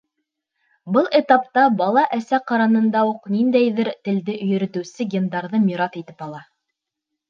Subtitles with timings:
[0.95, 6.47] Был этапта бала әсә ҡарынында уҡ ниндәйҙер телде йөрөтөүсе гендарҙы мираҫ итеп ала.